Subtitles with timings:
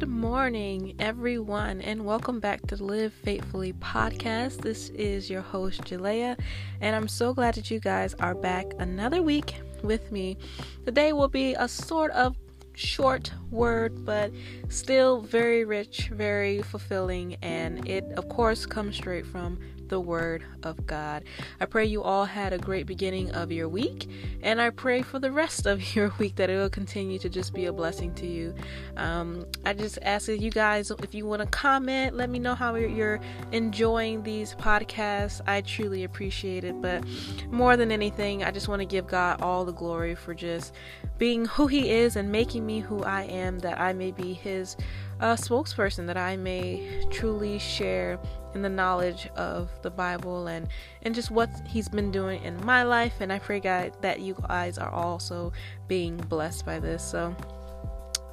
[0.00, 4.62] Good morning, everyone, and welcome back to the Live Faithfully podcast.
[4.62, 6.38] This is your host, Jalea,
[6.80, 10.38] and I'm so glad that you guys are back another week with me.
[10.86, 12.34] Today will be a sort of
[12.72, 14.32] short word, but
[14.68, 19.58] still very rich, very fulfilling, and it, of course, comes straight from
[19.90, 21.24] the Word of God.
[21.60, 24.08] I pray you all had a great beginning of your week,
[24.42, 27.52] and I pray for the rest of your week that it will continue to just
[27.52, 28.54] be a blessing to you.
[28.96, 32.54] Um, I just ask that you guys, if you want to comment, let me know
[32.54, 33.20] how you're
[33.52, 35.40] enjoying these podcasts.
[35.46, 37.04] I truly appreciate it, but
[37.50, 40.72] more than anything, I just want to give God all the glory for just
[41.18, 44.76] being who He is and making me who I am, that I may be His
[45.20, 48.18] uh, spokesperson, that I may truly share
[48.54, 50.68] in the knowledge of the Bible and
[51.02, 54.34] and just what he's been doing in my life and I pray God that you
[54.48, 55.52] guys are also
[55.86, 57.02] being blessed by this.
[57.02, 57.34] So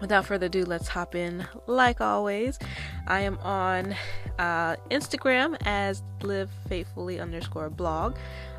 [0.00, 1.46] without further ado, let's hop in.
[1.66, 2.58] Like always,
[3.06, 3.94] I am on
[4.42, 6.50] uh, Instagram as live
[6.96, 8.16] underscore blog.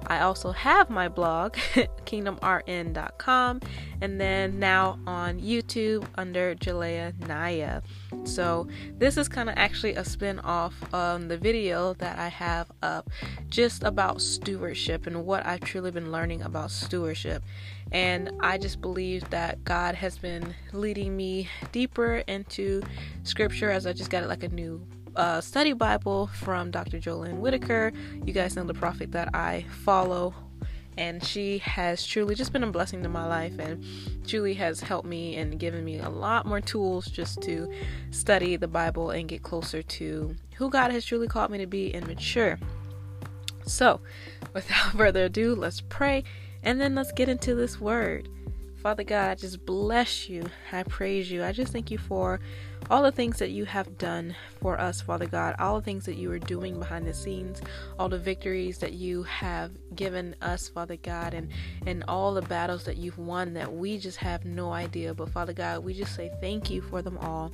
[0.08, 1.56] I also have my blog,
[2.06, 3.62] kingdomrn.com,
[4.02, 7.82] and then now on YouTube under Jalea Naya.
[8.24, 8.68] So,
[8.98, 13.10] this is kind of actually a spin off on the video that I have up
[13.50, 17.44] just about stewardship and what I've truly been learning about stewardship.
[17.92, 22.82] And I just believe that God has been leading me deeper into
[23.24, 27.00] scripture as I just got it like a new uh, study Bible from Dr.
[27.00, 27.92] Jolene Whitaker.
[28.26, 30.34] You guys know the prophet that I follow,
[30.98, 33.84] and she has truly just been a blessing to my life and
[34.28, 37.72] truly has helped me and given me a lot more tools just to
[38.12, 41.94] study the Bible and get closer to who God has truly called me to be
[41.94, 42.60] and mature.
[43.66, 44.02] So,
[44.54, 46.24] without further ado, let's pray
[46.64, 48.30] and then let's get into this word.
[48.84, 50.44] Father God, I just bless you.
[50.72, 51.42] I praise you.
[51.42, 52.42] I just thank you for
[52.90, 56.16] all the things that you have done for us, Father God, all the things that
[56.16, 57.62] you are doing behind the scenes,
[57.98, 61.50] all the victories that you have given us, Father God, and
[61.86, 65.14] and all the battles that you've won that we just have no idea.
[65.14, 67.52] But Father God, we just say thank you for them all.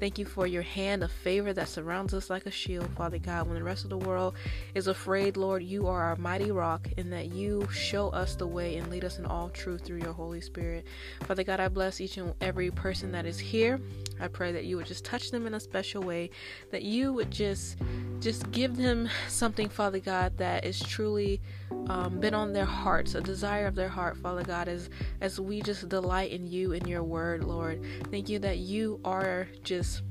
[0.00, 3.46] Thank you for your hand of favor that surrounds us like a shield, Father God.
[3.46, 4.34] When the rest of the world
[4.74, 8.76] is afraid, Lord, you are our mighty rock, and that you show us the way
[8.76, 10.86] and lead us in all truth through your Holy Spirit.
[11.22, 13.80] Father God, I bless each and every person that is here.
[14.20, 16.30] I pray that you would just touch them in a special way,
[16.70, 17.76] that you would just
[18.20, 21.40] just give them something, Father God, that is truly
[21.88, 24.90] um, been on their hearts, a desire of their heart, Father God, as
[25.20, 27.84] as we just delight in you and your word, Lord.
[28.10, 30.02] Thank you that you are just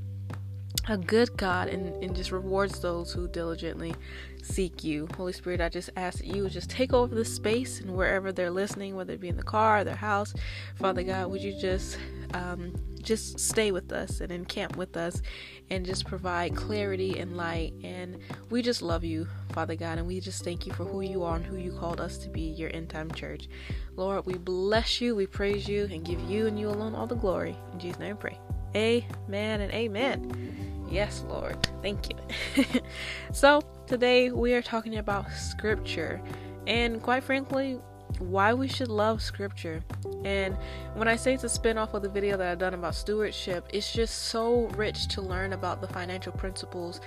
[0.92, 3.96] a good God and, and just rewards those who diligently
[4.44, 5.08] seek you.
[5.16, 8.32] Holy Spirit, I just ask that you would just take over the space and wherever
[8.32, 10.34] they're listening, whether it be in the car or their house,
[10.76, 11.98] Father God, would you just
[12.34, 15.22] um, just stay with us and encamp with us
[15.70, 17.74] and just provide clarity and light.
[17.84, 18.18] And
[18.50, 21.38] we just love you, Father God, and we just thank you for who you are
[21.38, 23.48] and who you called us to be, your end time church.
[23.96, 27.16] Lord, we bless you, we praise you, and give you and you alone all the
[27.16, 27.56] glory.
[27.74, 28.38] In Jesus' name I pray.
[28.76, 30.61] Amen and amen.
[30.92, 31.58] Yes, Lord.
[31.82, 32.82] Thank you.
[33.32, 36.22] so, today we are talking about scripture.
[36.68, 37.80] And quite frankly,
[38.20, 39.82] why we should love scripture.
[40.26, 40.56] And
[40.96, 43.68] when I say it's a spin off of the video that I've done about stewardship,
[43.72, 47.00] it's just so rich to learn about the financial principles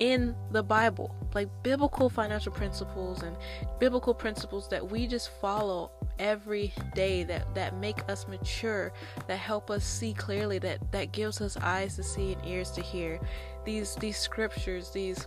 [0.00, 3.36] in the Bible, like biblical financial principles and
[3.78, 8.92] biblical principles that we just follow every day that that make us mature,
[9.26, 12.80] that help us see clearly, that that gives us eyes to see and ears to
[12.80, 13.20] hear.
[13.64, 15.26] These these scriptures, these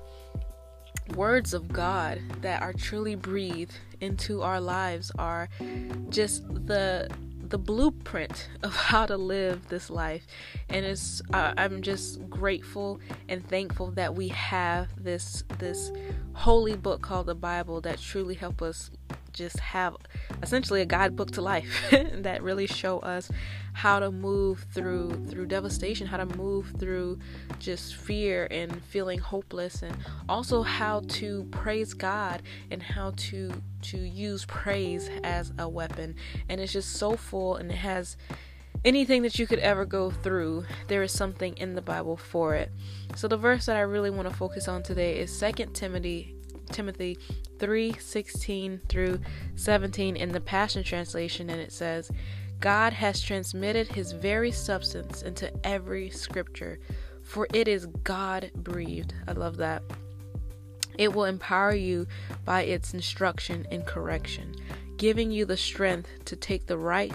[1.15, 5.49] words of God that are truly breathed into our lives are
[6.09, 7.09] just the
[7.51, 10.25] the blueprint of how to live this life.
[10.69, 15.91] And it's uh, i'm just grateful and thankful that we have this this
[16.33, 18.89] holy book called the bible that truly help us
[19.33, 19.95] just have
[20.41, 23.29] essentially a guidebook to life that really show us
[23.73, 27.19] how to move through through devastation, how to move through
[27.59, 29.95] just fear and feeling hopeless and
[30.27, 33.51] also how to praise God and how to
[33.83, 36.15] to use praise as a weapon.
[36.49, 38.17] And it's just so full and it has
[38.83, 42.71] anything that you could ever go through, there is something in the Bible for it.
[43.15, 46.35] So the verse that I really want to focus on today is 2 Timothy
[46.71, 47.17] Timothy
[47.57, 49.19] 3:16 through
[49.55, 52.11] 17 in the Passion translation and it says,
[52.61, 56.79] God has transmitted his very substance into every scripture,
[57.23, 59.15] for it is God breathed.
[59.27, 59.81] I love that.
[60.97, 62.05] It will empower you
[62.45, 64.53] by its instruction and correction,
[64.97, 67.13] giving you the strength to take the right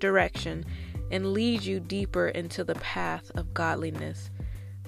[0.00, 0.64] direction
[1.12, 4.30] and lead you deeper into the path of godliness.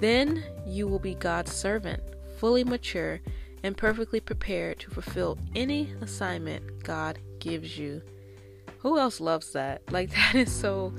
[0.00, 2.02] Then you will be God's servant,
[2.38, 3.20] fully mature
[3.68, 8.00] and perfectly prepared to fulfill any assignment God gives you.
[8.78, 9.82] Who else loves that?
[9.92, 10.94] Like that is so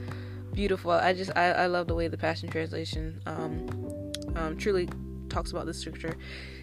[0.54, 0.92] beautiful.
[0.92, 4.88] I just I, I love the way the Passion Translation um, um, truly
[5.30, 6.16] talks about this scripture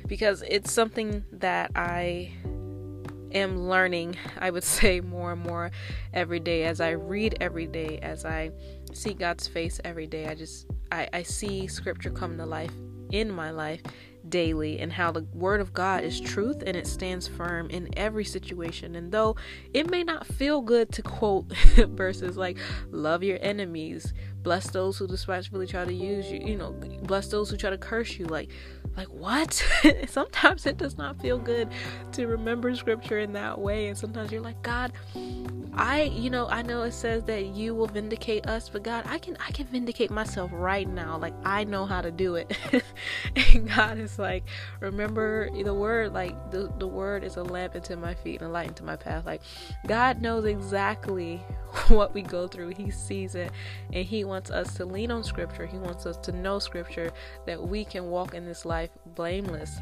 [0.07, 2.33] because it's something that I
[3.33, 5.73] am learning, I would say, more and more
[6.15, 8.53] every day as I read every day, as I
[8.93, 10.29] see God's face every day.
[10.29, 12.73] I just I, I see scripture come to life
[13.11, 13.83] in my life
[14.29, 18.25] daily and how the word of God is truth and it stands firm in every
[18.25, 18.95] situation.
[18.95, 19.37] And though
[19.73, 21.47] it may not feel good to quote
[21.77, 22.59] verses like
[22.91, 24.13] love your enemies,
[24.43, 27.79] bless those who despitefully try to use you, you know, bless those who try to
[27.79, 28.51] curse you, like
[28.97, 29.53] like what?
[30.09, 31.69] sometimes it does not feel good
[32.13, 34.93] to remember scripture in that way and sometimes you're like, God,
[35.77, 39.19] I, you know, I know it says that you will vindicate us, but God, I
[39.19, 41.19] can I can vindicate myself right now.
[41.19, 42.57] Like I know how to do it.
[43.55, 44.45] and God is like,
[44.81, 48.53] remember the word, like the, the word is a lamp into my feet and a
[48.53, 49.27] light into my path.
[49.27, 49.43] Like
[49.87, 51.37] God knows exactly
[51.89, 52.69] what we go through.
[52.71, 53.53] He sees it
[53.93, 55.67] and he wants us to lean on scripture.
[55.67, 57.13] He wants us to know scripture
[57.45, 59.79] that we can walk in this life blameless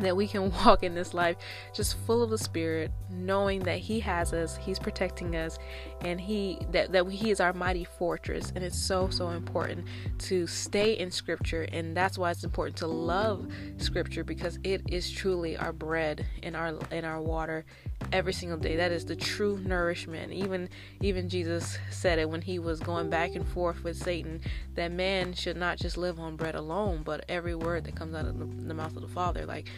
[0.00, 1.36] that we can walk in this life
[1.74, 5.58] just full of the spirit knowing that he has us he's protecting us
[6.04, 8.52] and he that, that he is our mighty fortress.
[8.54, 9.86] And it's so so important
[10.20, 11.62] to stay in scripture.
[11.72, 13.46] And that's why it's important to love
[13.78, 17.64] scripture because it is truly our bread and our in our water
[18.12, 18.76] every single day.
[18.76, 20.32] That is the true nourishment.
[20.32, 20.68] Even
[21.00, 24.40] even jesus said it when he was going back and forth with satan
[24.74, 28.26] that man should not just live on bread alone but every word that comes out
[28.26, 28.38] of
[28.68, 29.44] the, mouth of the father.
[29.46, 29.68] Like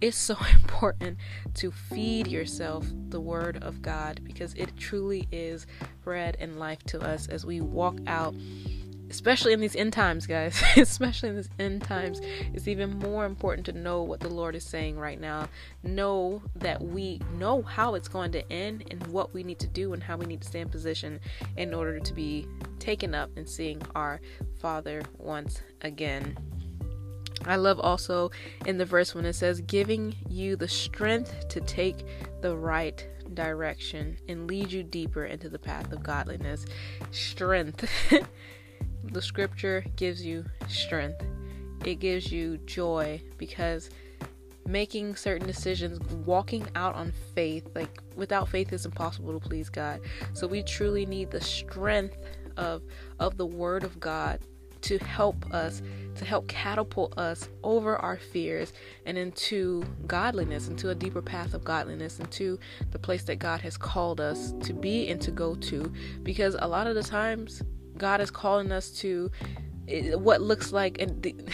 [0.00, 1.18] it's so important
[1.54, 5.66] to feed yourself the word of God because it truly is
[6.04, 8.34] bread and life to us as we walk out
[9.12, 12.18] especially in these end times, guys, especially in these end times,
[12.54, 15.48] it's even more important to know what the Lord is saying right now.
[15.82, 19.92] Know that we know how it's going to end and what we need to do
[19.92, 21.20] and how we need to stay in position
[21.58, 22.48] in order to be
[22.78, 24.18] taken up and seeing our
[24.58, 26.34] Father once again.
[27.44, 28.30] I love also
[28.64, 32.06] in the verse when it says, giving you the strength to take
[32.40, 36.64] the right direction and lead you deeper into the path of godliness.
[37.10, 37.90] Strength.
[39.04, 41.22] the scripture gives you strength,
[41.84, 43.90] it gives you joy because
[44.66, 50.00] making certain decisions, walking out on faith, like without faith, it's impossible to please God.
[50.32, 52.16] So we truly need the strength
[52.56, 52.82] of
[53.18, 54.40] of the word of God
[54.82, 55.80] to help us,
[56.16, 58.72] to help catapult us over our fears
[59.06, 62.58] and into godliness, into a deeper path of godliness, into
[62.90, 65.92] the place that God has called us to be and to go to.
[66.22, 67.62] Because a lot of the times,
[68.02, 69.30] God is calling us to
[69.86, 70.98] eh, what looks like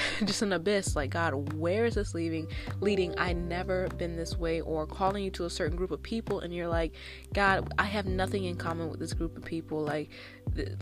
[0.25, 0.97] just an abyss.
[0.97, 2.49] Like god where is this leading
[2.81, 3.15] leading?
[3.19, 6.55] I never been this way or calling you to a certain group of people and
[6.55, 6.95] you're like
[7.35, 9.83] god i have nothing in common with this group of people.
[9.83, 10.09] Like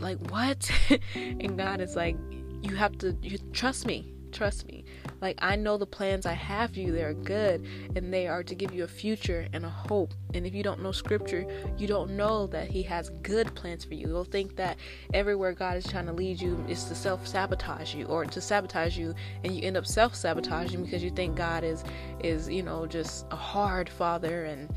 [0.01, 0.71] like what?
[1.15, 2.17] And god is like
[2.63, 4.85] you have to you trust me trust me.
[5.23, 7.65] Like i know the plans i have for you they are good
[7.97, 10.13] and they are to give you a future and a hope.
[10.35, 11.47] And if you don't know scripture
[11.79, 14.09] you don't know that he has good plans for you.
[14.09, 14.77] You'll think that
[15.15, 19.15] everywhere god is trying to lead you is to self-sabotage you or to sabotage you
[19.43, 21.83] and you end up self-sabotaging because you think god is
[22.23, 24.69] is you know just a hard father and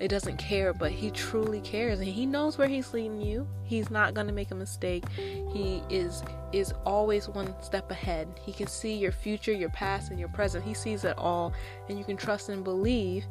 [0.00, 3.46] it doesn't care, but he truly cares and he knows where he's leading you.
[3.64, 5.04] He's not going to make a mistake.
[5.16, 6.22] He is
[6.52, 8.28] is always one step ahead.
[8.40, 10.64] He can see your future, your past and your present.
[10.64, 11.52] He sees it all
[11.88, 13.24] and you can trust and believe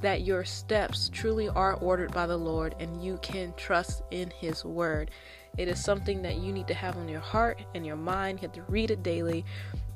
[0.00, 4.64] that your steps truly are ordered by the Lord and you can trust in his
[4.64, 5.10] word.
[5.58, 8.38] It is something that you need to have on your heart and your mind.
[8.38, 9.44] You have to read it daily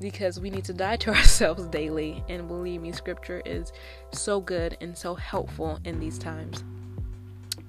[0.00, 2.23] because we need to die to ourselves daily.
[2.28, 3.73] And believe me, scripture is
[4.12, 6.64] so good and so helpful in these times.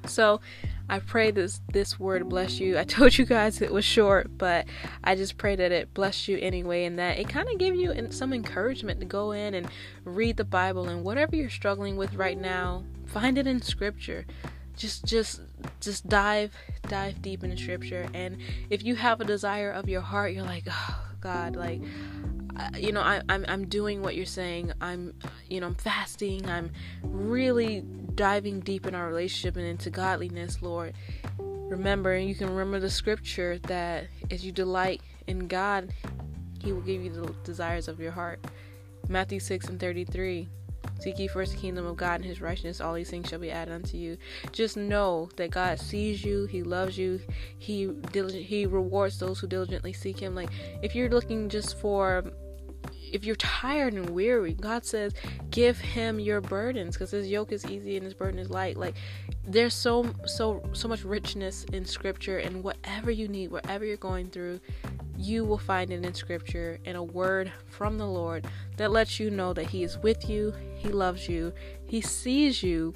[0.07, 0.39] So,
[0.87, 2.77] I pray this this word bless you.
[2.77, 4.65] I told you guys it was short, but
[5.03, 8.11] I just pray that it bless you anyway, and that it kind of give you
[8.11, 9.67] some encouragement to go in and
[10.03, 14.25] read the Bible and whatever you're struggling with right now, find it in Scripture.
[14.75, 15.41] Just just
[15.79, 16.53] just dive
[16.83, 18.37] dive deep into Scripture, and
[18.69, 21.81] if you have a desire of your heart, you're like, oh God, like
[22.57, 24.73] uh, you know I, I'm I'm doing what you're saying.
[24.81, 25.13] I'm
[25.49, 26.49] you know I'm fasting.
[26.49, 26.71] I'm
[27.03, 27.81] really
[28.15, 30.93] diving deep in our relationship and into godliness, Lord.
[31.39, 35.91] Remember, and you can remember the scripture that as you delight in God,
[36.61, 38.45] He will give you the desires of your heart.
[39.09, 40.47] Matthew 6 and 33.
[40.99, 43.51] Seek ye first the kingdom of God and his righteousness, all these things shall be
[43.51, 44.17] added unto you.
[44.51, 47.19] Just know that God sees you, he loves you,
[47.57, 50.35] he diligent he rewards those who diligently seek him.
[50.35, 50.49] Like
[50.81, 52.23] if you're looking just for
[53.11, 55.13] if you're tired and weary, God says,
[55.49, 58.77] give him your burdens because his yoke is easy and his burden is light.
[58.77, 58.95] Like
[59.47, 64.27] there's so so so much richness in scripture and whatever you need, whatever you're going
[64.27, 64.59] through,
[65.17, 69.29] you will find it in scripture and a word from the Lord that lets you
[69.29, 71.53] know that he is with you, he loves you,
[71.85, 72.93] he sees you,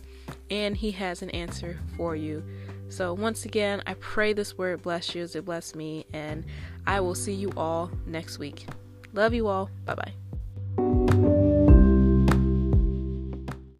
[0.49, 2.43] and he has an answer for you.
[2.89, 6.43] So, once again, I pray this word bless you as it blessed me, and
[6.87, 8.65] I will see you all next week.
[9.13, 9.69] Love you all.
[9.85, 10.13] Bye bye.